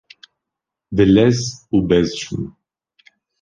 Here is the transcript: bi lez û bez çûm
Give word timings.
bi 0.95 1.05
lez 1.15 1.39
û 1.75 1.77
bez 1.89 2.07
çûm 2.19 2.43